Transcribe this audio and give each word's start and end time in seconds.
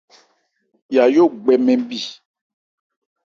Yayó 0.95 1.23
gbɛ 1.41 1.53
mɛn 1.65 1.79
mì. 1.87 1.99